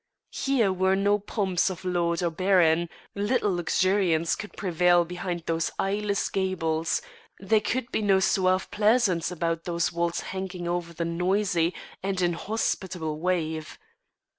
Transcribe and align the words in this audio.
Here 0.33 0.73
were 0.73 0.95
no 0.95 1.19
pomps 1.19 1.69
of 1.69 1.85
lord 1.85 2.23
or 2.23 2.31
baron; 2.31 2.89
little 3.13 3.51
luxuriance 3.53 4.35
could 4.35 4.57
prevail 4.57 5.05
behind 5.05 5.43
those 5.45 5.69
eyeless 5.77 6.27
gables; 6.29 7.03
there 7.37 7.61
could 7.61 7.91
be 7.91 8.01
no 8.01 8.19
suave 8.19 8.71
pleasance 8.71 9.29
about 9.29 9.65
those 9.65 9.93
walls 9.93 10.21
hanging 10.21 10.67
over 10.67 10.91
the 10.91 11.05
noisy 11.05 11.75
and 12.01 12.19
inhospitable 12.19 13.19
wave. 13.19 13.77